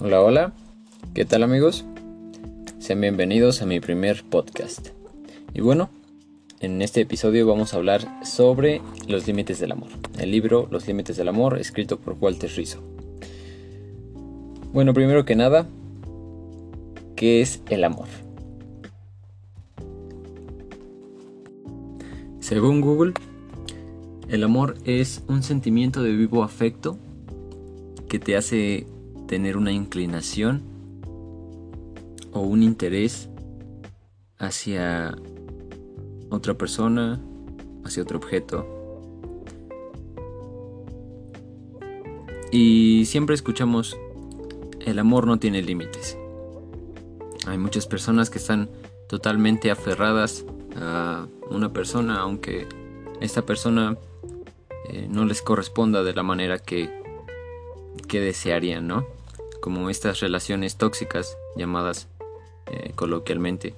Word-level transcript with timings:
Hola, 0.00 0.20
hola, 0.20 0.52
¿qué 1.14 1.24
tal 1.24 1.44
amigos? 1.44 1.84
Sean 2.80 3.00
bienvenidos 3.00 3.62
a 3.62 3.66
mi 3.66 3.78
primer 3.78 4.24
podcast. 4.24 4.88
Y 5.54 5.60
bueno, 5.60 5.88
en 6.58 6.82
este 6.82 7.02
episodio 7.02 7.46
vamos 7.46 7.72
a 7.72 7.76
hablar 7.76 8.26
sobre 8.26 8.82
los 9.06 9.28
límites 9.28 9.60
del 9.60 9.70
amor. 9.70 9.90
El 10.18 10.32
libro 10.32 10.66
Los 10.72 10.88
límites 10.88 11.16
del 11.16 11.28
amor, 11.28 11.60
escrito 11.60 12.00
por 12.00 12.16
Walter 12.20 12.50
Rizzo. 12.50 12.82
Bueno, 14.72 14.92
primero 14.94 15.24
que 15.24 15.36
nada, 15.36 15.68
¿qué 17.14 17.40
es 17.40 17.62
el 17.70 17.84
amor? 17.84 18.08
Según 22.40 22.80
Google, 22.80 23.14
el 24.28 24.42
amor 24.42 24.74
es 24.84 25.22
un 25.28 25.44
sentimiento 25.44 26.02
de 26.02 26.10
vivo 26.10 26.42
afecto 26.42 26.98
que 28.08 28.18
te 28.18 28.36
hace 28.36 28.88
tener 29.26 29.56
una 29.56 29.72
inclinación 29.72 30.62
o 32.32 32.40
un 32.40 32.62
interés 32.62 33.28
hacia 34.38 35.16
otra 36.30 36.54
persona, 36.54 37.20
hacia 37.84 38.02
otro 38.02 38.18
objeto. 38.18 38.66
Y 42.50 43.04
siempre 43.06 43.34
escuchamos, 43.34 43.96
el 44.80 44.98
amor 44.98 45.26
no 45.26 45.38
tiene 45.38 45.62
límites. 45.62 46.16
Hay 47.46 47.58
muchas 47.58 47.86
personas 47.86 48.30
que 48.30 48.38
están 48.38 48.70
totalmente 49.08 49.70
aferradas 49.70 50.44
a 50.76 51.26
una 51.50 51.72
persona, 51.72 52.20
aunque 52.20 52.66
esta 53.20 53.42
persona 53.42 53.96
eh, 54.88 55.06
no 55.10 55.24
les 55.24 55.42
corresponda 55.42 56.02
de 56.02 56.14
la 56.14 56.22
manera 56.22 56.58
que, 56.58 57.03
que 58.08 58.20
desearían, 58.20 58.86
¿no? 58.86 59.06
Como 59.60 59.90
estas 59.90 60.20
relaciones 60.20 60.76
tóxicas 60.76 61.36
llamadas 61.56 62.08
eh, 62.66 62.92
coloquialmente. 62.94 63.74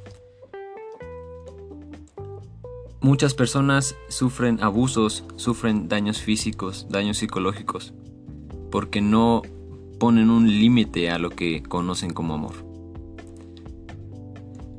Muchas 3.00 3.34
personas 3.34 3.94
sufren 4.08 4.62
abusos, 4.62 5.24
sufren 5.36 5.88
daños 5.88 6.20
físicos, 6.20 6.86
daños 6.88 7.18
psicológicos, 7.18 7.92
porque 8.70 9.00
no 9.00 9.42
ponen 10.00 10.30
un 10.30 10.48
límite 10.48 11.10
a 11.10 11.18
lo 11.18 11.30
que 11.30 11.62
conocen 11.62 12.12
como 12.12 12.34
amor. 12.34 12.54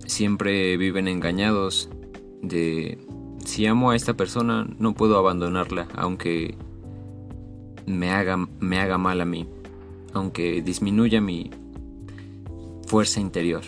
Siempre 0.05 0.75
viven 0.77 1.07
engañados 1.07 1.89
de 2.41 2.97
si 3.45 3.65
amo 3.65 3.91
a 3.91 3.95
esta 3.95 4.15
persona 4.15 4.67
no 4.77 4.93
puedo 4.93 5.17
abandonarla 5.17 5.87
aunque 5.95 6.57
me 7.87 8.11
haga, 8.11 8.37
me 8.37 8.79
haga 8.79 8.99
mal 8.99 9.21
a 9.21 9.25
mí, 9.25 9.47
aunque 10.13 10.61
disminuya 10.61 11.19
mi 11.19 11.49
fuerza 12.85 13.19
interior. 13.19 13.63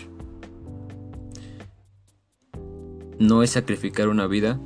No 3.18 3.42
es 3.42 3.50
sacrificar 3.50 4.08
una 4.08 4.26
vida 4.26 4.60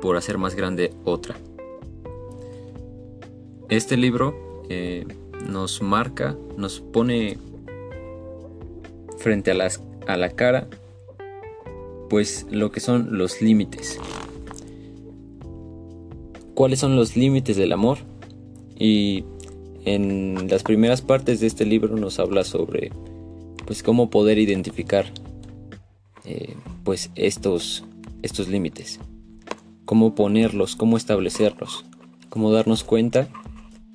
por 0.00 0.16
hacer 0.16 0.38
más 0.38 0.56
grande 0.56 0.92
otra. 1.04 1.36
Este 3.68 3.96
libro 3.96 4.64
eh, 4.68 5.06
nos 5.48 5.80
marca, 5.80 6.36
nos 6.56 6.80
pone 6.80 7.38
frente 9.18 9.52
a, 9.52 9.54
las, 9.54 9.82
a 10.06 10.16
la 10.16 10.30
cara 10.30 10.68
pues 12.10 12.46
lo 12.50 12.70
que 12.70 12.80
son 12.80 13.16
los 13.16 13.40
límites. 13.40 13.98
¿Cuáles 16.54 16.80
son 16.80 16.96
los 16.96 17.16
límites 17.16 17.56
del 17.56 17.72
amor? 17.72 17.98
Y 18.82 19.22
en 19.84 20.48
las 20.48 20.64
primeras 20.64 21.02
partes 21.02 21.38
de 21.38 21.46
este 21.46 21.64
libro 21.64 21.96
nos 21.96 22.18
habla 22.18 22.42
sobre 22.42 22.90
pues 23.64 23.80
cómo 23.80 24.10
poder 24.10 24.40
identificar 24.40 25.06
eh, 26.24 26.56
pues 26.82 27.12
estos, 27.14 27.84
estos 28.22 28.48
límites, 28.48 28.98
cómo 29.84 30.16
ponerlos, 30.16 30.74
cómo 30.74 30.96
establecerlos, 30.96 31.84
cómo 32.28 32.50
darnos 32.50 32.82
cuenta 32.82 33.28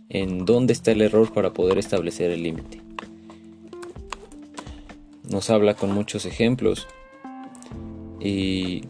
en 0.07 0.45
dónde 0.45 0.71
está 0.71 0.93
el 0.93 1.01
error 1.01 1.33
para 1.33 1.51
poder 1.51 1.77
establecer 1.79 2.31
el 2.31 2.43
límite. 2.43 2.81
Nos 5.29 5.49
habla 5.49 5.73
con 5.73 5.91
muchos 5.93 6.25
ejemplos 6.25 6.87
y 8.21 8.83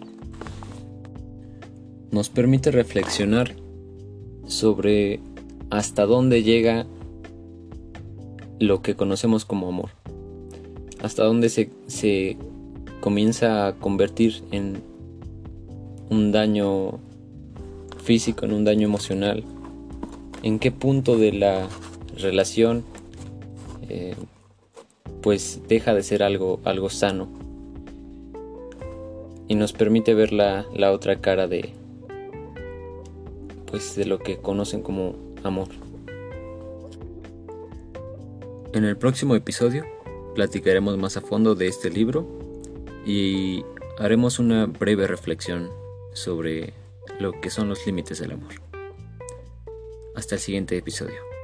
nos 2.12 2.30
permite 2.30 2.70
reflexionar 2.70 3.56
sobre 4.46 5.22
hasta 5.70 6.06
dónde 6.06 6.44
llega 6.44 6.86
lo 8.60 8.82
que 8.82 8.96
conocemos 8.96 9.46
como 9.46 9.68
amor, 9.68 9.90
hasta 11.02 11.24
dónde 11.24 11.50
se, 11.50 11.70
se 11.88 12.38
comienza 13.02 13.68
a 13.68 13.74
convertir 13.74 14.44
en 14.52 14.82
un 16.10 16.32
daño 16.32 17.00
físico, 18.04 18.46
en 18.46 18.54
un 18.54 18.64
daño 18.64 18.88
emocional, 18.88 19.44
en 20.44 20.60
qué 20.60 20.72
punto 20.72 21.18
de 21.18 21.34
la 21.34 21.68
relación 22.18 22.84
eh, 23.90 24.16
pues 25.22 25.62
deja 25.68 25.94
de 25.94 26.04
ser 26.04 26.24
algo, 26.24 26.60
algo 26.64 26.90
sano 26.90 27.28
y 29.48 29.56
nos 29.56 29.74
permite 29.74 30.14
ver 30.14 30.34
la, 30.34 30.66
la 30.74 30.92
otra 30.92 31.18
cara 31.18 31.48
de 31.48 31.74
pues 33.70 33.96
de 33.96 34.06
lo 34.06 34.20
que 34.20 34.38
conocen 34.38 34.82
como 34.82 35.27
amor. 35.44 35.68
En 38.74 38.84
el 38.84 38.98
próximo 38.98 39.36
episodio 39.36 39.86
platicaremos 40.36 40.98
más 40.98 41.18
a 41.18 41.22
fondo 41.22 41.56
de 41.56 41.68
este 41.68 41.90
libro 41.90 42.28
y 43.06 43.64
haremos 43.98 44.40
una 44.40 44.66
breve 44.66 45.08
reflexión 45.08 45.72
sobre 46.14 46.74
lo 47.20 47.32
que 47.40 47.50
son 47.50 47.70
los 47.70 47.86
límites 47.86 48.20
del 48.20 48.34
amor. 48.34 48.54
Hasta 50.16 50.36
el 50.36 50.42
siguiente 50.42 50.78
episodio. 50.78 51.37